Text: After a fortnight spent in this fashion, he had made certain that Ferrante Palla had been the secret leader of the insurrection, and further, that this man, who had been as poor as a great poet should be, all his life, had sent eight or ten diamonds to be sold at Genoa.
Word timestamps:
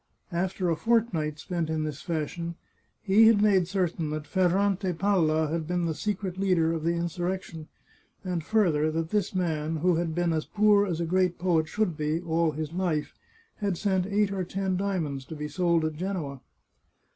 After 0.31 0.67
a 0.67 0.75
fortnight 0.75 1.37
spent 1.37 1.69
in 1.69 1.83
this 1.83 2.01
fashion, 2.01 2.55
he 3.03 3.27
had 3.27 3.39
made 3.39 3.67
certain 3.67 4.09
that 4.09 4.25
Ferrante 4.25 4.93
Palla 4.93 5.49
had 5.49 5.67
been 5.67 5.85
the 5.85 5.93
secret 5.93 6.39
leader 6.39 6.73
of 6.73 6.83
the 6.83 6.95
insurrection, 6.95 7.67
and 8.23 8.43
further, 8.43 8.89
that 8.89 9.11
this 9.11 9.35
man, 9.35 9.75
who 9.75 9.97
had 9.97 10.15
been 10.15 10.33
as 10.33 10.45
poor 10.47 10.87
as 10.87 10.99
a 10.99 11.05
great 11.05 11.37
poet 11.37 11.67
should 11.67 11.95
be, 11.97 12.19
all 12.19 12.49
his 12.49 12.73
life, 12.73 13.13
had 13.57 13.77
sent 13.77 14.07
eight 14.07 14.31
or 14.33 14.43
ten 14.43 14.75
diamonds 14.75 15.23
to 15.25 15.35
be 15.35 15.47
sold 15.47 15.85
at 15.85 15.93
Genoa. 15.93 16.41